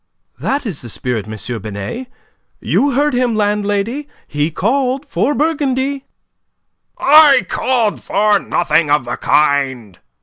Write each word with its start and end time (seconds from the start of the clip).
"That 0.39 0.65
is 0.65 0.81
the 0.81 0.89
spirit, 0.89 1.27
M. 1.29 1.61
Binet. 1.61 2.07
You 2.59 2.93
heard 2.93 3.13
him, 3.13 3.35
landlady. 3.35 4.07
He 4.27 4.49
called 4.49 5.05
for 5.07 5.35
Burgundy." 5.35 6.05
"I 6.97 7.45
called 7.47 8.01
for 8.01 8.39
nothing 8.39 8.89
of 8.89 9.05
the 9.05 9.17
kind." 9.17 9.99